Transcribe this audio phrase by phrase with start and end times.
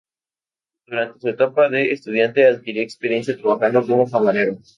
[0.87, 4.57] Durante su etapa de estudiante adquirió experiencia trabajando como camarero.